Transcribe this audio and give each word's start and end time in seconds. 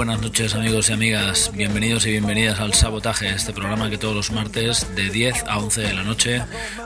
Buenas 0.00 0.22
noches 0.22 0.54
amigos 0.54 0.88
y 0.88 0.94
amigas, 0.94 1.50
bienvenidos 1.54 2.06
y 2.06 2.12
bienvenidas 2.12 2.58
al 2.58 2.72
Sabotaje, 2.72 3.28
este 3.28 3.52
programa 3.52 3.90
que 3.90 3.98
todos 3.98 4.16
los 4.16 4.32
martes 4.32 4.86
de 4.96 5.10
10 5.10 5.44
a 5.46 5.58
11 5.58 5.82
de 5.82 5.92
la 5.92 6.02
noche 6.04 6.42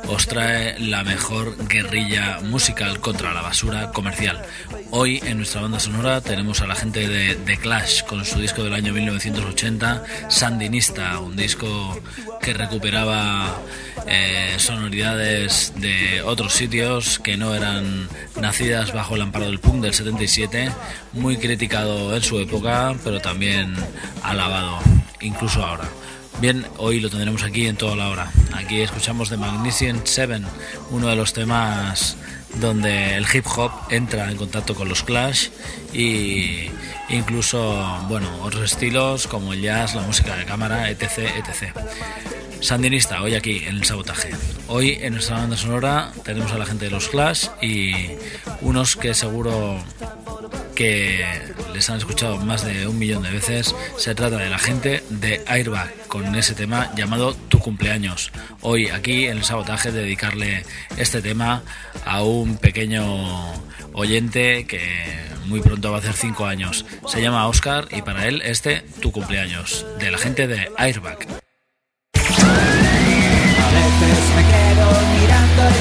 os 0.08 0.26
trae 0.26 0.76
la 0.80 1.04
mejor 1.04 1.56
guerrilla 1.68 2.40
musical 2.42 2.98
contra 2.98 3.32
la 3.32 3.40
basura 3.40 3.92
comercial. 3.92 4.42
Hoy 4.90 5.22
en 5.26 5.36
nuestra 5.36 5.60
banda 5.60 5.78
sonora 5.78 6.22
tenemos 6.22 6.60
a 6.60 6.66
la 6.66 6.74
gente 6.74 7.06
de 7.06 7.36
The 7.36 7.56
Clash 7.58 8.02
con 8.02 8.24
su 8.24 8.40
disco 8.40 8.64
del 8.64 8.74
año 8.74 8.92
1980, 8.92 10.02
Sandinista, 10.28 11.20
un 11.20 11.36
disco 11.36 11.96
que 12.42 12.52
recuperaba 12.52 13.60
eh, 14.06 14.54
sonoridades 14.58 15.72
de 15.76 16.22
otros 16.22 16.52
sitios 16.52 17.18
que 17.18 17.36
no 17.36 17.54
eran 17.54 18.08
nacidas 18.40 18.92
bajo 18.92 19.16
el 19.16 19.22
amparo 19.22 19.46
del 19.46 19.60
punk 19.60 19.82
del 19.82 19.94
77, 19.94 20.70
muy 21.12 21.36
criticado 21.36 22.14
en 22.14 22.22
su 22.22 22.38
época, 22.38 22.94
pero 23.02 23.20
también 23.20 23.74
alabado, 24.22 24.78
incluso 25.20 25.64
ahora. 25.64 25.88
Bien, 26.40 26.66
hoy 26.78 27.00
lo 27.00 27.10
tendremos 27.10 27.42
aquí 27.44 27.66
en 27.66 27.76
toda 27.76 27.96
la 27.96 28.08
hora. 28.08 28.30
Aquí 28.52 28.80
escuchamos 28.80 29.30
The 29.30 29.36
Magnificent 29.36 30.06
Seven, 30.06 30.44
uno 30.90 31.08
de 31.08 31.16
los 31.16 31.32
temas 31.32 32.16
donde 32.60 33.16
el 33.16 33.26
hip 33.32 33.46
hop 33.56 33.70
entra 33.90 34.30
en 34.30 34.36
contacto 34.36 34.74
con 34.74 34.88
los 34.88 35.02
Clash 35.02 35.48
y 35.92 36.70
incluso 37.08 37.98
bueno 38.08 38.28
otros 38.42 38.72
estilos 38.72 39.26
como 39.26 39.52
el 39.52 39.62
jazz, 39.62 39.94
la 39.94 40.02
música 40.02 40.36
de 40.36 40.44
cámara, 40.44 40.90
etc, 40.90 41.18
etc. 41.18 41.76
Sandinista, 42.64 43.20
hoy 43.20 43.34
aquí 43.34 43.58
en 43.66 43.76
el 43.76 43.84
sabotaje. 43.84 44.30
Hoy 44.68 44.96
en 45.02 45.12
nuestra 45.12 45.36
banda 45.36 45.54
sonora 45.54 46.12
tenemos 46.24 46.50
a 46.50 46.56
la 46.56 46.64
gente 46.64 46.86
de 46.86 46.90
los 46.90 47.08
Clash 47.08 47.48
y 47.60 47.92
unos 48.62 48.96
que 48.96 49.12
seguro 49.12 49.84
que 50.74 51.26
les 51.74 51.90
han 51.90 51.98
escuchado 51.98 52.38
más 52.38 52.64
de 52.64 52.86
un 52.86 52.98
millón 52.98 53.22
de 53.22 53.32
veces. 53.32 53.74
Se 53.98 54.14
trata 54.14 54.38
de 54.38 54.48
la 54.48 54.58
gente 54.58 55.04
de 55.10 55.42
Airbag 55.46 55.92
con 56.08 56.34
ese 56.36 56.54
tema 56.54 56.90
llamado 56.96 57.34
Tu 57.34 57.58
cumpleaños. 57.58 58.32
Hoy 58.62 58.88
aquí 58.88 59.26
en 59.26 59.36
el 59.36 59.44
sabotaje 59.44 59.92
dedicarle 59.92 60.64
este 60.96 61.20
tema 61.20 61.62
a 62.06 62.22
un 62.22 62.56
pequeño 62.56 63.52
oyente 63.92 64.66
que 64.66 64.80
muy 65.44 65.60
pronto 65.60 65.90
va 65.90 65.98
a 65.98 66.00
hacer 66.00 66.14
cinco 66.14 66.46
años. 66.46 66.86
Se 67.08 67.20
llama 67.20 67.46
Oscar 67.46 67.88
y 67.90 68.00
para 68.00 68.26
él 68.26 68.40
este 68.42 68.80
Tu 69.00 69.12
cumpleaños 69.12 69.84
de 69.98 70.10
la 70.10 70.16
gente 70.16 70.46
de 70.46 70.70
Airbag. 70.78 71.43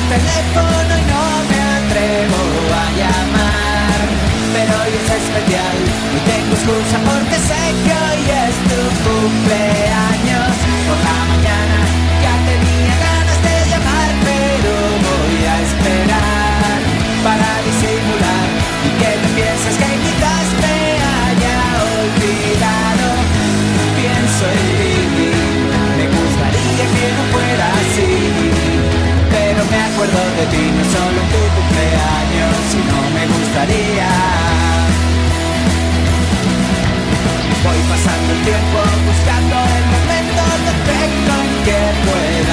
Teléfono 0.09 0.91
y 0.97 1.03
no 1.11 1.23
me 1.49 1.59
atrevo 1.77 2.41
a 2.81 2.85
llamar. 2.99 3.99
Pero 4.53 4.71
hoy 4.81 4.93
es 5.01 5.09
especial, 5.21 5.75
y 6.15 6.19
tengo 6.29 6.53
excusa 6.53 6.97
porque 7.09 7.37
sé 7.49 7.61
que 7.83 7.93
hoy 8.03 8.21
es 8.43 8.55
tu 8.69 8.81
cumpleaños. 9.05 10.53
Por 10.87 10.99
mañana 11.31 11.82
acuerdo 30.03 30.35
de 30.35 30.45
ti 30.47 30.63
no 30.77 30.83
solo 30.83 31.21
tu 31.31 31.41
cumpleaños, 31.55 32.53
sino 32.71 32.95
me 33.15 33.23
gustaría. 33.27 34.09
Voy 37.63 37.79
pasando 37.89 38.33
el 38.33 38.41
tiempo 38.43 38.79
buscando 39.07 39.55
el 39.77 39.85
momento 39.95 40.43
perfecto 40.67 41.31
en 41.43 41.51
que 41.65 41.79
puedas 42.07 42.52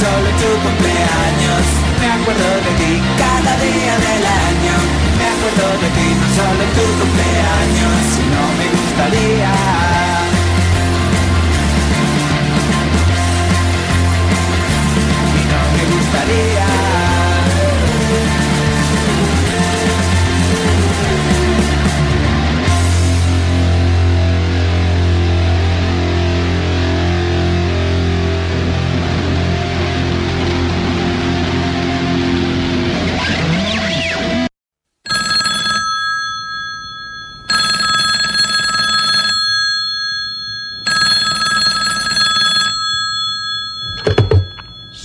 solo 0.00 0.28
en 0.28 0.36
tu 0.36 0.50
cumpleaños, 0.64 1.64
me 2.00 2.08
acuerdo 2.16 2.48
de 2.66 2.72
ti 2.80 2.92
cada 3.16 3.52
día 3.64 3.94
del 4.06 4.24
año, 4.48 4.76
me 5.18 5.26
acuerdo 5.34 5.66
de 5.82 5.88
ti 5.96 6.06
no 6.20 6.26
solo 6.36 6.60
en 6.66 6.72
tu 6.76 6.86
cumpleaños, 7.00 7.94
sino 8.14 8.38
me 8.58 8.66
gustaría. 8.76 10.15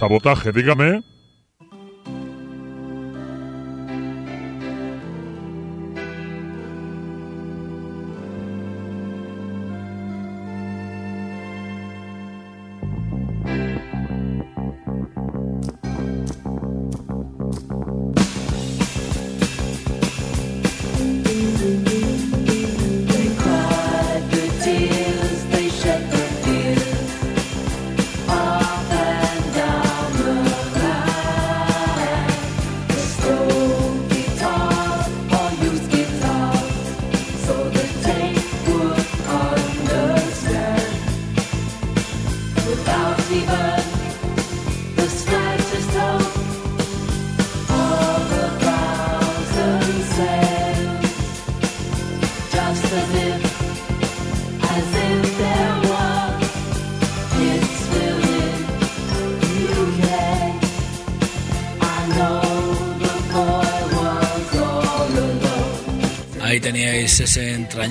Sabotaje, 0.02 0.52
dígame. 0.52 1.11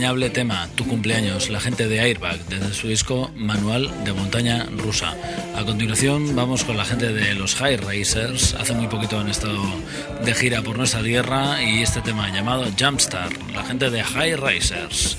entrañable 0.01 0.31
tema, 0.31 0.67
Tu 0.77 0.87
cumpleaños, 0.87 1.51
la 1.51 1.61
gente 1.61 1.87
de 1.87 2.01
Airbag, 2.01 2.39
desde 2.47 2.73
su 2.73 2.89
disco 2.89 3.31
Manual 3.37 3.93
de 4.03 4.15
Montaña 4.15 4.67
Rusa. 4.79 5.15
A 5.55 5.63
continuación 5.63 6.35
vamos 6.35 6.65
con 6.65 6.79
la 6.79 6.87
gente 6.87 7.13
de 7.13 7.35
los 7.35 7.55
High 7.57 7.77
Racers, 7.77 8.55
hace 8.55 8.73
muy 8.73 8.87
poquito 8.87 9.19
han 9.19 9.29
estado 9.29 9.63
de 10.25 10.35
gira 10.35 10.63
por 10.63 10.79
nuestra 10.79 11.03
tierra 11.03 11.63
y 11.63 11.83
este 11.83 12.01
tema 12.01 12.31
llamado 12.31 12.65
Jumpstar, 12.79 13.29
la 13.53 13.63
gente 13.63 13.91
de 13.91 14.03
High 14.03 14.37
Racers. 14.37 15.19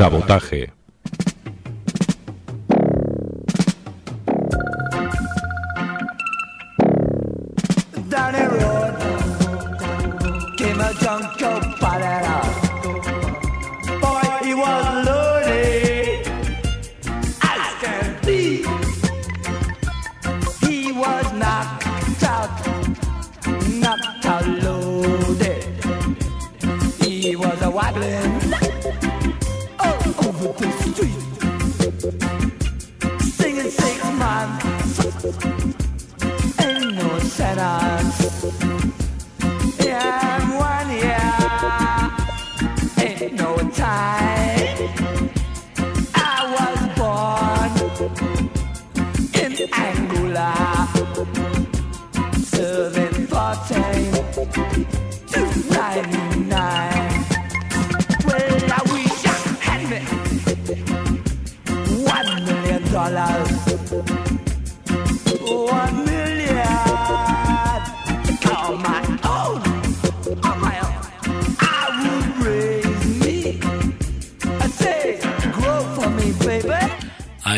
Sabotaje. 0.00 0.69
Thank 54.60 54.94
you. 54.94 54.99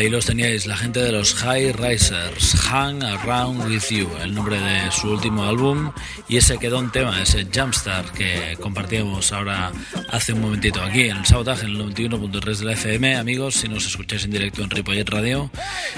Ahí 0.03 0.09
los 0.09 0.25
teníais, 0.25 0.65
la 0.65 0.75
gente 0.75 0.99
de 0.99 1.13
los 1.13 1.33
High 1.33 1.71
Risers, 1.71 2.55
Hang 2.67 3.01
Around 3.01 3.69
With 3.69 3.83
You, 3.89 4.09
el 4.21 4.35
nombre 4.35 4.59
de 4.59 4.91
su 4.91 5.09
último 5.09 5.45
álbum, 5.45 5.93
y 6.27 6.35
ese 6.35 6.57
quedó 6.57 6.79
un 6.79 6.91
tema, 6.91 7.21
ese 7.21 7.45
Jumpstart 7.45 8.09
que 8.09 8.57
compartíamos 8.59 9.31
ahora 9.31 9.71
hace 10.13 10.33
un 10.33 10.41
momentito 10.41 10.83
aquí 10.83 11.09
en 11.09 11.17
el 11.17 11.25
sabotaje 11.25 11.65
en 11.65 11.71
el 11.71 11.79
91.3 11.79 12.59
de 12.59 12.65
la 12.65 12.73
FM, 12.73 13.15
amigos, 13.15 13.55
si 13.55 13.67
nos 13.67 13.87
escucháis 13.87 14.25
en 14.25 14.31
directo 14.31 14.61
en 14.61 14.69
Ripollet 14.69 15.09
Radio 15.09 15.49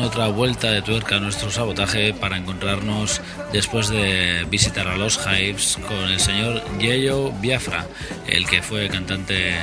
otra 0.00 0.28
vuelta 0.28 0.70
de 0.70 0.80
tuerca 0.80 1.16
a 1.16 1.20
nuestro 1.20 1.50
sabotaje 1.50 2.14
para 2.14 2.38
encontrarnos 2.38 3.20
después 3.52 3.90
de 3.90 4.46
visitar 4.50 4.88
a 4.88 4.96
los 4.96 5.20
Hives 5.26 5.78
con 5.86 6.10
el 6.10 6.18
señor 6.18 6.62
Yeyo 6.78 7.32
Biafra, 7.32 7.86
el 8.26 8.46
que 8.46 8.62
fue 8.62 8.88
cantante 8.88 9.56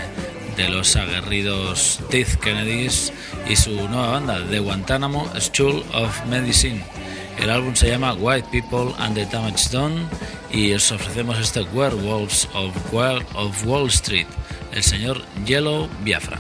de 0.56 0.70
los 0.70 0.96
aguerridos 0.96 2.02
Teeth 2.12 2.36
Kennedys 2.36 3.12
y 3.50 3.56
su 3.56 3.72
nueva 3.90 4.12
banda 4.12 4.40
de 4.42 4.60
Guantánamo, 4.60 5.28
School 5.40 5.84
of 5.92 6.26
Medicine. 6.28 6.86
El 7.40 7.50
álbum 7.50 7.76
se 7.76 7.90
llama 7.90 8.14
White 8.14 8.50
People 8.52 8.94
and 9.00 9.16
the 9.16 9.26
Damage 9.26 9.70
Done 9.72 10.06
y 10.52 10.72
os 10.74 10.92
ofrecemos 10.92 11.40
este 11.40 11.64
Werewolves 11.74 12.48
of, 12.54 12.94
Wall 12.94 13.26
of 13.34 13.66
Wall 13.66 13.88
Street, 13.88 14.28
el 14.72 14.84
señor 14.84 15.20
Yellow 15.46 15.90
Biafra. 16.04 16.40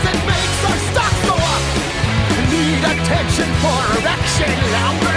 Cause 0.00 0.14
it 0.14 0.26
makes 0.26 0.64
our 0.64 0.78
stocks 0.92 1.26
go 1.26 1.34
up. 1.34 1.62
Need 2.50 2.84
attention 2.84 3.48
for 3.60 4.00
erection, 4.00 4.50
longer 4.72 5.09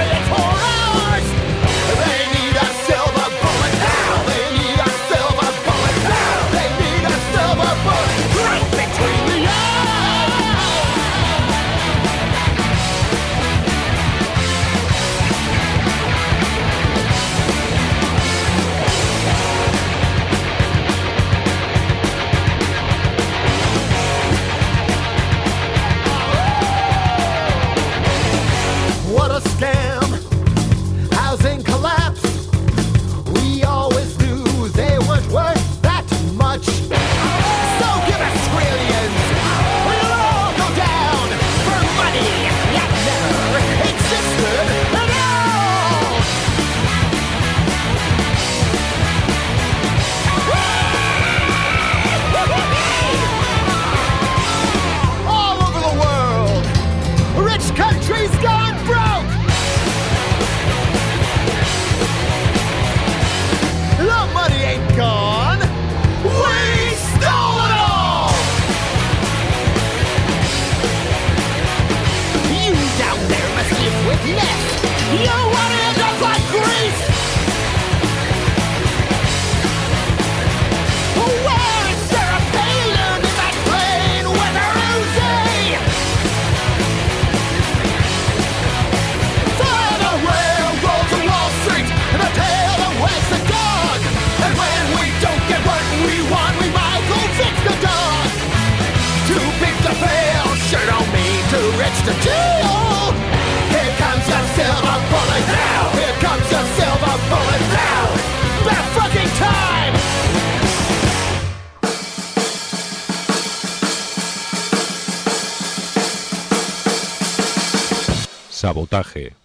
Sabotaje. 118.64 119.36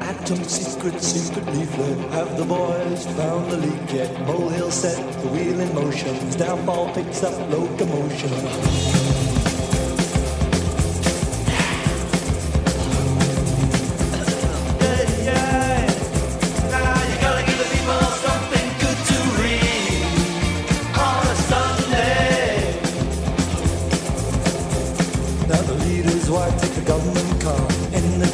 Atom 0.00 0.44
secret, 0.44 1.02
secret 1.02 1.46
leaflet. 1.52 1.98
Have 2.12 2.38
the 2.38 2.44
boys 2.46 3.04
found 3.18 3.50
the 3.50 3.58
leak 3.58 3.92
yet? 3.92 4.10
Molehill 4.26 4.70
set 4.70 4.96
the 5.20 5.28
wheel 5.28 5.60
in 5.60 5.74
motion. 5.74 6.16
Downfall 6.38 6.88
picks 6.94 7.22
up 7.22 7.36
locomotion. 7.50 9.37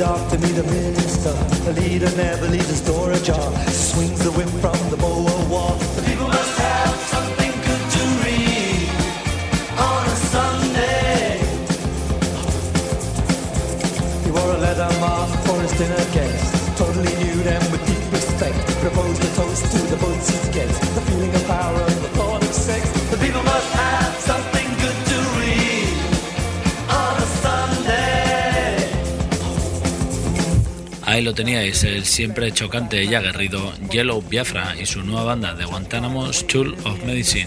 To 0.05 0.39
meet 0.39 0.59
a 0.59 0.63
minister. 0.65 1.33
The 1.65 1.81
leader 1.81 2.15
never 2.15 2.47
leaves 2.47 2.69
his 2.69 2.83
door 2.83 3.11
ajar. 3.11 3.51
Swings 3.71 4.23
the 4.23 4.33
whip 4.33 4.51
from 4.61 4.77
the 4.91 4.99
Boer 4.99 5.49
wall. 5.49 5.77
The 5.97 6.03
people 6.03 6.29
must 6.29 6.59
have 6.59 6.97
something 7.09 7.53
good 7.65 7.85
to 7.97 8.03
read 8.21 8.89
On 9.81 10.05
a 10.05 10.17
Sunday. 10.29 11.41
He 14.25 14.31
wore 14.31 14.53
a 14.55 14.59
leather 14.59 14.91
mask 15.01 15.39
for 15.47 15.59
his 15.63 15.73
dinner 15.73 16.05
guest 16.13 16.77
Totally 16.77 17.15
knew 17.25 17.43
them 17.43 17.63
with 17.73 17.87
deep 17.87 18.13
respect. 18.13 18.61
Proposed 18.85 19.25
a 19.25 19.31
toast 19.37 19.73
to 19.73 19.79
the 19.89 19.97
boats 19.97 20.29
he'd 20.29 20.53
The 20.53 21.01
feeling 21.09 21.35
of 21.35 21.47
power 21.47 22.14
Ahí 31.15 31.23
lo 31.23 31.33
teníais, 31.33 31.85
el 31.85 32.05
siempre 32.07 32.51
chocante 32.51 33.05
y 33.05 33.15
aguerrido 33.15 33.73
Yellow 33.89 34.21
Biafra 34.21 34.75
y 34.77 34.85
su 34.85 35.05
nueva 35.05 35.23
banda 35.23 35.55
de 35.55 35.65
Guantánamo, 35.65 36.33
School 36.33 36.75
of 36.83 37.05
Medicine. 37.05 37.47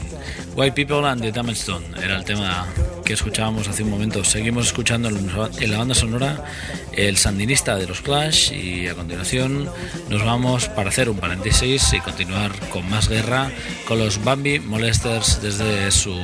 White 0.55 0.71
People 0.73 1.05
and 1.05 1.21
the 1.21 1.33
Damage 1.33 1.65
Done 1.65 1.85
era 2.01 2.15
el 2.15 2.23
tema 2.23 2.65
que 3.03 3.11
escuchábamos 3.11 3.67
hace 3.67 3.83
un 3.83 3.89
momento. 3.89 4.23
Seguimos 4.23 4.67
escuchando 4.67 5.09
en 5.09 5.69
la 5.69 5.77
banda 5.79 5.95
sonora 5.95 6.45
el 6.93 7.17
sandinista 7.17 7.75
de 7.75 7.87
los 7.87 7.99
Clash 7.99 8.53
y 8.53 8.87
a 8.87 8.93
continuación 8.93 9.69
nos 10.09 10.23
vamos 10.23 10.69
para 10.69 10.87
hacer 10.87 11.09
un 11.09 11.17
paréntesis 11.17 11.91
y 11.91 11.99
continuar 11.99 12.53
con 12.69 12.89
más 12.89 13.09
guerra 13.09 13.51
con 13.85 13.99
los 13.99 14.23
Bambi 14.23 14.59
Molesters 14.59 15.41
desde 15.41 15.91
su 15.91 16.17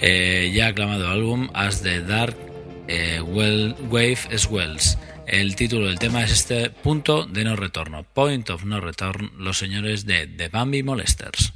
eh, 0.00 0.50
ya 0.54 0.68
aclamado 0.68 1.10
álbum 1.10 1.50
As 1.52 1.82
the 1.82 2.00
Dark 2.00 2.34
eh, 2.88 3.20
Wave 3.20 4.38
Swells. 4.38 4.96
El 5.26 5.56
título 5.56 5.86
del 5.88 5.98
tema 5.98 6.22
es 6.22 6.30
este 6.30 6.70
punto 6.70 7.26
de 7.26 7.42
no 7.42 7.56
retorno, 7.56 8.04
Point 8.04 8.48
of 8.50 8.64
No 8.64 8.80
Return, 8.80 9.32
los 9.36 9.58
señores 9.58 10.06
de 10.06 10.28
The 10.28 10.48
Bambi 10.48 10.84
Molesters. 10.84 11.52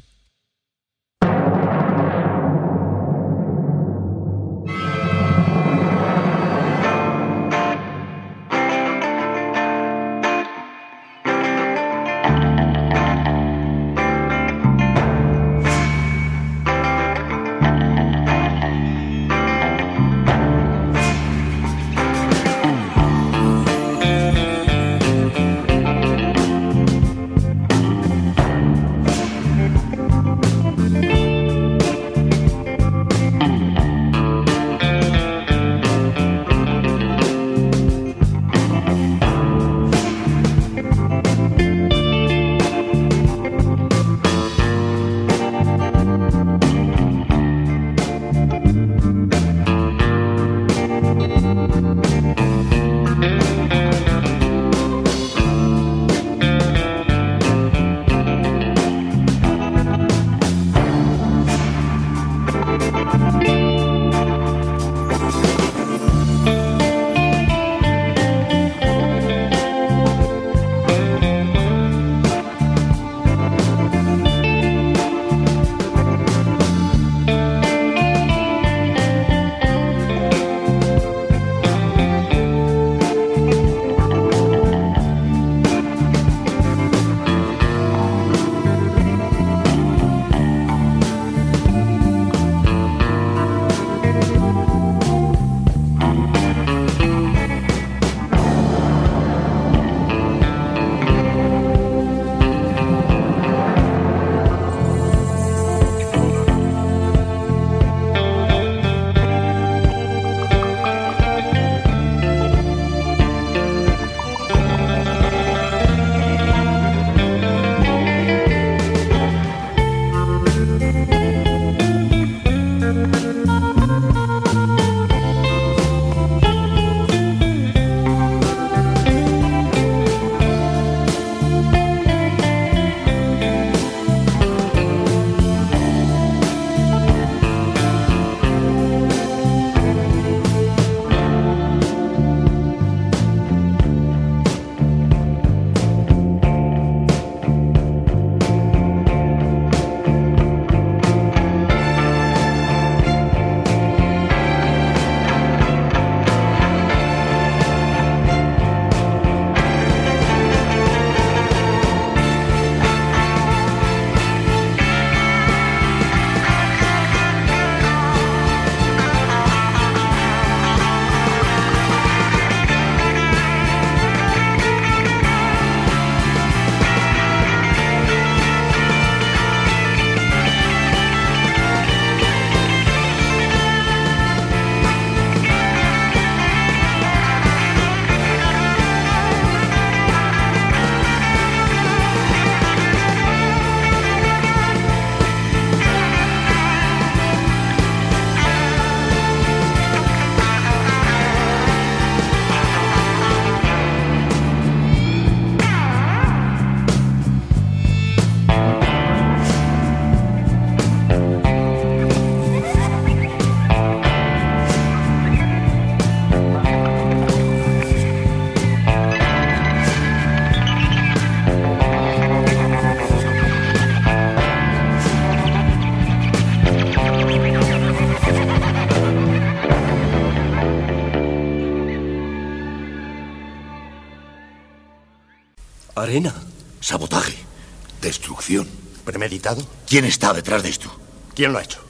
¿Quién 239.90 240.04
está 240.04 240.32
detrás 240.32 240.62
de 240.62 240.68
esto? 240.68 240.88
¿Quién 241.34 241.52
lo 241.52 241.58
ha 241.58 241.62
hecho? 241.64 241.80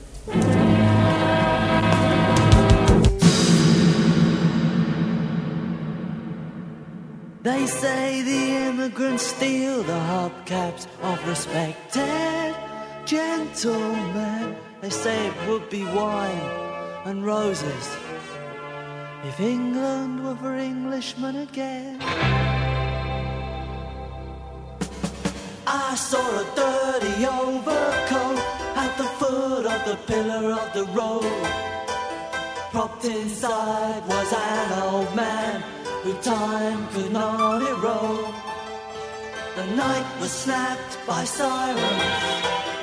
They 7.43 7.67
say 7.67 8.23
the 8.23 8.69
immigrants 8.69 9.27
steal 9.27 9.83
the 9.83 9.93
hubcaps 9.93 10.87
of 11.03 11.27
respected 11.27 12.55
gentlemen. 13.05 14.55
They 14.81 14.89
say 14.89 15.27
it 15.27 15.33
would 15.47 15.69
be 15.69 15.83
wine 15.83 16.49
and 17.05 17.23
roses 17.23 17.85
if 19.23 19.39
England 19.39 20.25
were 20.25 20.35
for 20.37 20.55
Englishmen 20.55 21.35
again. 21.35 21.99
I 25.73 25.95
saw 25.95 26.19
a 26.19 26.43
dirty 26.53 27.25
overcoat 27.25 28.39
at 28.75 28.93
the 28.97 29.05
foot 29.19 29.65
of 29.65 29.79
the 29.85 29.95
pillar 30.05 30.51
of 30.51 30.73
the 30.73 30.83
road. 30.91 31.47
Propped 32.73 33.05
inside 33.05 34.05
was 34.05 34.33
an 34.33 34.83
old 34.83 35.15
man 35.15 35.63
who 36.03 36.13
time 36.15 36.89
could 36.89 37.13
not 37.13 37.61
erode. 37.61 38.35
The 39.55 39.65
night 39.67 40.19
was 40.19 40.31
snapped 40.31 40.97
by 41.07 41.23
sirens, 41.23 42.03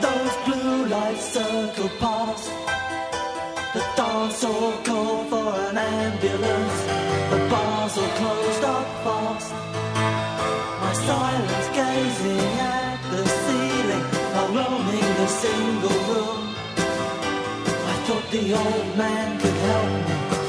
those 0.00 0.34
blue 0.46 0.86
lights 0.86 1.28
circled 1.34 1.92
past. 2.00 2.48
The 3.74 3.84
dance 3.96 4.42
hall 4.42 4.72
called 4.82 5.28
for 5.28 5.52
an 5.68 5.76
ambulance, 5.76 6.78
the 7.32 7.40
bars 7.50 7.98
all 7.98 8.12
closed 8.20 8.64
up 8.64 8.86
fast. 9.04 9.52
My 10.80 10.92
silence 10.94 11.68
the 18.30 18.52
old 18.52 18.96
man 18.98 19.40
could 19.40 19.54
help. 19.54 20.42
me 20.42 20.47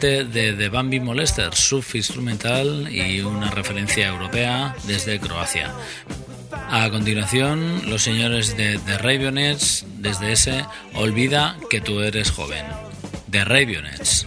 de 0.00 0.54
The 0.54 0.68
Bambi 0.70 0.98
Molester, 0.98 1.54
surf 1.54 1.94
instrumental 1.94 2.88
y 2.90 3.20
una 3.20 3.50
referencia 3.50 4.08
europea 4.08 4.74
desde 4.84 5.20
Croacia. 5.20 5.74
A 6.70 6.88
continuación, 6.90 7.82
los 7.90 8.02
señores 8.02 8.56
de 8.56 8.78
The 8.78 8.96
Ravionets, 8.96 9.84
desde 9.98 10.32
ese 10.32 10.64
Olvida 10.94 11.56
que 11.68 11.80
tú 11.80 12.00
eres 12.00 12.30
joven. 12.30 12.64
The 13.30 13.44
Ravionets. 13.44 14.26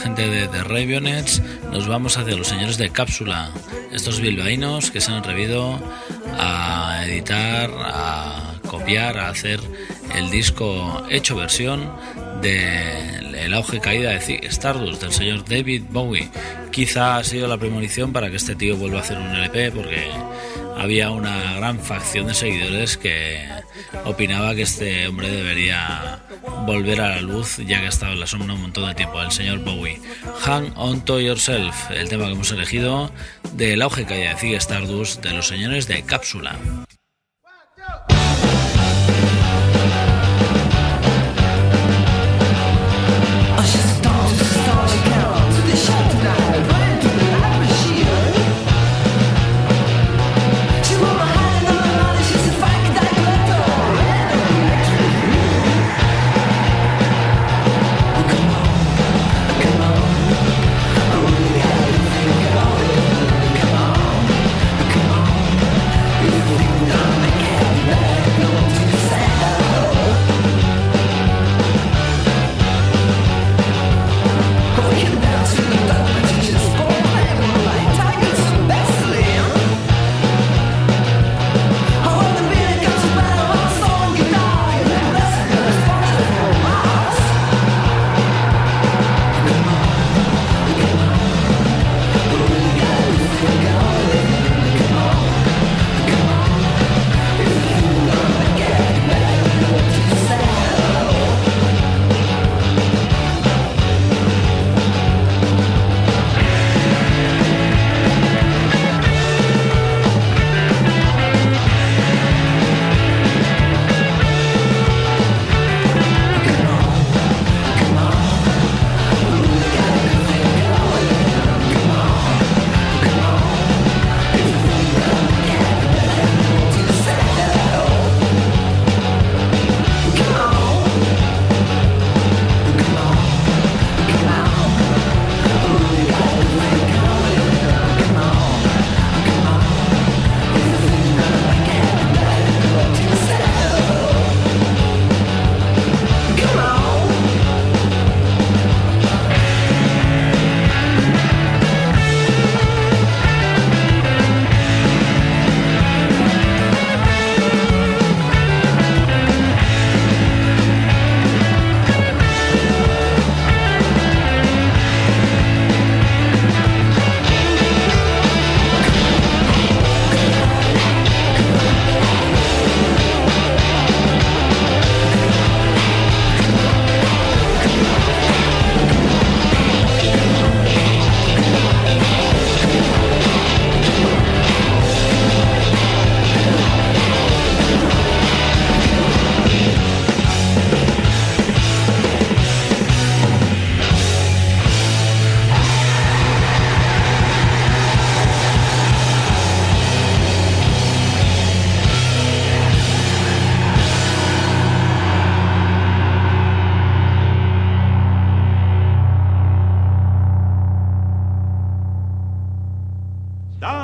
Gente 0.00 0.28
de 0.28 0.48
The 0.48 0.64
Ravionets 0.64 1.42
nos 1.70 1.86
vamos 1.86 2.16
hacia 2.16 2.36
los 2.36 2.46
señores 2.46 2.78
de 2.78 2.90
Cápsula, 2.90 3.50
estos 3.92 4.20
bilbaínos 4.20 4.90
que 4.90 5.00
se 5.00 5.10
han 5.10 5.18
atrevido 5.18 5.78
a 6.38 7.04
editar, 7.06 7.70
a 7.76 8.54
copiar, 8.66 9.18
a 9.18 9.28
hacer 9.28 9.60
el 10.14 10.30
disco 10.30 11.04
hecho 11.10 11.36
versión 11.36 11.92
del 12.40 13.34
el 13.34 13.54
auge 13.54 13.80
caída 13.80 14.10
de 14.10 14.40
Stardust 14.44 15.02
del 15.02 15.12
señor 15.12 15.44
David 15.44 15.84
Bowie. 15.90 16.30
Quizá 16.70 17.16
ha 17.16 17.24
sido 17.24 17.46
la 17.46 17.58
premonición 17.58 18.12
para 18.12 18.30
que 18.30 18.36
este 18.36 18.54
tío 18.54 18.76
vuelva 18.76 18.98
a 18.98 19.02
hacer 19.02 19.18
un 19.18 19.34
LP 19.34 19.72
porque 19.72 20.06
había 20.76 21.10
una 21.10 21.54
gran 21.54 21.78
facción 21.78 22.26
de 22.26 22.34
seguidores 22.34 22.96
que 22.96 23.46
opinaba 24.04 24.54
que 24.54 24.62
este 24.62 25.08
hombre 25.08 25.30
debería 25.30 26.20
volver 26.66 27.00
a 27.00 27.08
la 27.16 27.20
luz 27.20 27.58
ya 27.58 27.80
que 27.80 27.86
ha 27.86 27.88
estado 27.88 28.12
en 28.12 28.20
la 28.20 28.26
sombra 28.26 28.54
un 28.54 28.62
montón 28.62 28.86
de 28.86 28.94
tiempo, 28.94 29.20
el 29.20 29.32
señor 29.32 29.60
Bowie. 29.60 30.00
Hang 30.44 30.72
on 30.76 31.04
to 31.04 31.20
yourself, 31.20 31.90
el 31.90 32.08
tema 32.08 32.26
que 32.26 32.32
hemos 32.32 32.52
elegido 32.52 33.10
del 33.52 33.82
auge 33.82 34.04
caída 34.04 34.34
de 34.34 34.56
Stardust 34.56 35.22
de 35.22 35.32
los 35.32 35.48
señores 35.48 35.88
de 35.88 36.02
Cápsula. 36.02 36.58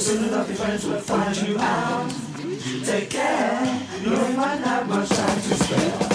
soon 0.00 0.24
enough 0.24 0.48
your 0.48 0.56
friends 0.56 0.86
will 0.86 0.98
find 0.98 1.36
you 1.36 1.58
out. 1.58 2.10
Take 2.84 3.10
care, 3.10 3.86
you 4.02 4.10
might 4.10 4.34
not 4.36 4.60
have 4.60 4.88
much 4.88 5.08
time 5.10 5.36
to 5.42 5.54
spare. 5.54 6.09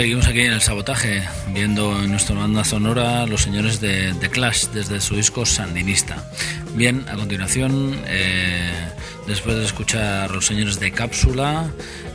Seguimos 0.00 0.28
aquí 0.28 0.40
en 0.40 0.54
el 0.54 0.62
sabotaje, 0.62 1.22
viendo 1.52 2.02
en 2.02 2.10
nuestra 2.10 2.34
banda 2.34 2.64
sonora 2.64 3.26
los 3.26 3.42
señores 3.42 3.82
de 3.82 4.14
The 4.18 4.30
Clash 4.30 4.68
desde 4.68 4.98
su 4.98 5.14
disco 5.14 5.44
Sandinista. 5.44 6.24
Bien, 6.74 7.04
a 7.08 7.16
continuación, 7.16 8.00
eh, 8.06 8.70
después 9.26 9.56
de 9.56 9.64
escuchar 9.64 10.30
los 10.30 10.46
señores 10.46 10.78
de 10.78 10.92
Cápsula, 10.92 11.70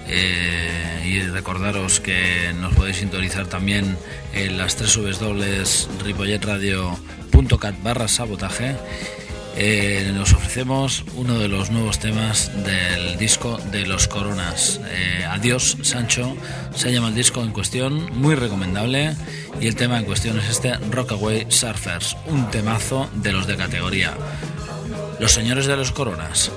eh, 0.08 1.04
y 1.06 1.20
recordaros 1.22 2.00
que 2.00 2.54
nos 2.60 2.74
podéis 2.74 2.98
sintonizar 2.98 3.48
también 3.48 3.98
en 4.34 4.58
las 4.58 4.76
tres 4.76 4.96
dobles 5.20 5.90
ripolletradio.cat 6.04 7.76
barra 7.84 8.08
sabotaje. 8.08 8.76
Eh, 9.58 10.12
nos 10.14 10.34
ofrecemos 10.34 11.06
uno 11.16 11.40
de 11.40 11.48
los 11.48 11.72
nuevos 11.72 12.00
temas 12.00 12.52
del 12.66 13.18
disco 13.18 13.58
de 13.72 13.86
los 13.86 14.08
Coronas. 14.08 14.82
Eh, 14.90 15.26
Adiós, 15.30 15.78
Sancho, 15.82 16.36
se 16.76 16.92
llama 16.92 17.08
el 17.08 17.16
disco 17.16 17.42
en 17.42 17.52
cuestión, 17.52 18.10
muy 18.20 18.36
recomendable. 18.36 19.16
Y 19.62 19.68
el 19.68 19.76
tema 19.76 19.98
en 19.98 20.06
cuestión 20.06 20.38
es 20.40 20.50
este 20.50 20.76
Rockaway 20.92 21.46
Surfers, 21.50 22.18
un 22.28 22.52
temazo 22.52 23.10
de 23.16 23.32
los 23.32 23.48
de 23.48 23.56
categoría. 23.56 24.14
Los 25.20 25.32
señores 25.32 25.66
de 25.68 25.78
los 25.78 25.94
Coronas. 25.94 26.52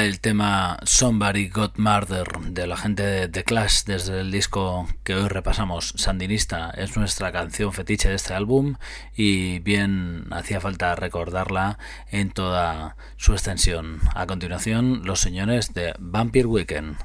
El 0.00 0.18
tema 0.18 0.78
Somebody 0.82 1.48
Got 1.48 1.78
Murder 1.78 2.26
de 2.48 2.66
la 2.66 2.76
gente 2.76 3.04
de 3.04 3.28
The 3.28 3.44
Clash 3.44 3.84
desde 3.84 4.20
el 4.20 4.32
disco 4.32 4.88
que 5.04 5.14
hoy 5.14 5.28
repasamos, 5.28 5.94
Sandinista. 5.96 6.70
Es 6.70 6.96
nuestra 6.96 7.30
canción 7.30 7.72
fetiche 7.72 8.08
de 8.08 8.16
este 8.16 8.34
álbum 8.34 8.74
y 9.14 9.60
bien 9.60 10.26
hacía 10.32 10.60
falta 10.60 10.96
recordarla 10.96 11.78
en 12.10 12.32
toda 12.32 12.96
su 13.16 13.34
extensión. 13.34 14.00
A 14.14 14.26
continuación, 14.26 15.02
los 15.04 15.20
señores 15.20 15.74
de 15.74 15.94
Vampire 16.00 16.46
Weekend. 16.46 16.96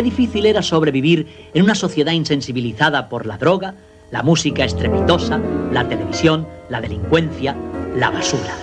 Qué 0.00 0.04
difícil 0.04 0.46
era 0.46 0.62
sobrevivir 0.62 1.50
en 1.52 1.62
una 1.62 1.74
sociedad 1.74 2.12
insensibilizada 2.12 3.10
por 3.10 3.26
la 3.26 3.36
droga, 3.36 3.74
la 4.10 4.22
música 4.22 4.64
estrepitosa, 4.64 5.36
la 5.70 5.86
televisión, 5.90 6.48
la 6.70 6.80
delincuencia, 6.80 7.54
la 7.94 8.08
basura. 8.08 8.56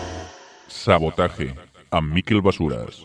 Sabotaje. 0.67 1.53
A 1.91 2.01
Miquel 2.01 2.41
Basuras. 2.41 3.03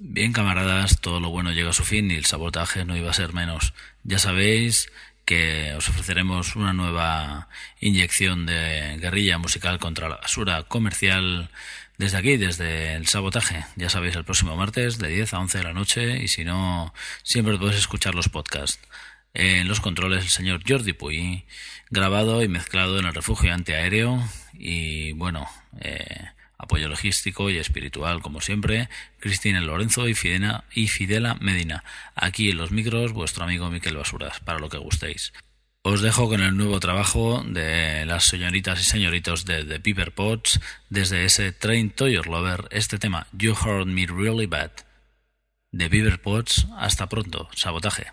Bien, 0.00 0.32
camaradas, 0.32 1.00
todo 1.00 1.20
lo 1.20 1.30
bueno 1.30 1.52
llega 1.52 1.70
a 1.70 1.72
su 1.72 1.84
fin 1.84 2.10
y 2.10 2.16
el 2.16 2.24
sabotaje 2.24 2.84
no 2.84 2.96
iba 2.96 3.10
a 3.10 3.14
ser 3.14 3.34
menos. 3.34 3.72
Ya 4.02 4.18
sabéis 4.18 4.90
que 5.24 5.72
os 5.76 5.88
ofreceremos 5.88 6.56
una 6.56 6.72
nueva 6.72 7.46
inyección 7.78 8.46
de 8.46 8.98
guerrilla 9.00 9.38
musical 9.38 9.78
contra 9.78 10.08
la 10.08 10.16
basura 10.16 10.64
comercial 10.64 11.50
desde 12.00 12.16
aquí, 12.16 12.38
desde 12.38 12.94
el 12.94 13.06
sabotaje. 13.08 13.66
Ya 13.76 13.90
sabéis, 13.90 14.16
el 14.16 14.24
próximo 14.24 14.56
martes 14.56 14.96
de 14.96 15.08
10 15.08 15.34
a 15.34 15.38
11 15.38 15.58
de 15.58 15.64
la 15.64 15.74
noche 15.74 16.22
y 16.22 16.28
si 16.28 16.44
no, 16.44 16.94
siempre 17.22 17.58
podéis 17.58 17.80
escuchar 17.80 18.14
los 18.14 18.30
podcasts. 18.30 18.80
En 19.34 19.68
los 19.68 19.80
controles 19.80 20.24
el 20.24 20.30
señor 20.30 20.62
Jordi 20.66 20.94
Puy, 20.94 21.44
grabado 21.90 22.42
y 22.42 22.48
mezclado 22.48 22.98
en 22.98 23.04
el 23.04 23.14
refugio 23.14 23.52
antiaéreo 23.52 24.26
y 24.54 25.12
bueno, 25.12 25.46
eh, 25.82 26.24
apoyo 26.56 26.88
logístico 26.88 27.50
y 27.50 27.58
espiritual 27.58 28.22
como 28.22 28.40
siempre, 28.40 28.88
Cristina 29.18 29.60
Lorenzo 29.60 30.08
y 30.08 30.14
Fidena 30.14 30.64
y 30.72 30.88
Fidela 30.88 31.34
Medina. 31.34 31.84
Aquí 32.14 32.48
en 32.48 32.56
los 32.56 32.70
micros 32.70 33.12
vuestro 33.12 33.44
amigo 33.44 33.70
Miquel 33.70 33.98
Basuras, 33.98 34.40
para 34.40 34.58
lo 34.58 34.70
que 34.70 34.78
gustéis. 34.78 35.34
Os 35.82 36.02
dejo 36.02 36.28
con 36.28 36.42
el 36.42 36.58
nuevo 36.58 36.78
trabajo 36.78 37.42
de 37.46 38.04
las 38.04 38.24
señoritas 38.24 38.78
y 38.80 38.84
señoritos 38.84 39.46
de 39.46 39.64
The 39.64 39.80
Piper 39.80 40.12
Pots 40.12 40.60
desde 40.90 41.24
ese 41.24 41.52
Train 41.52 41.90
to 41.90 42.06
Your 42.06 42.26
Lover, 42.26 42.68
este 42.70 42.98
tema 42.98 43.26
You 43.32 43.54
Heard 43.54 43.86
Me 43.86 44.04
Really 44.06 44.44
Bad. 44.44 44.72
De 45.72 45.88
Beaver 45.88 46.20
Pots, 46.20 46.66
hasta 46.76 47.08
pronto, 47.08 47.48
sabotaje. 47.54 48.12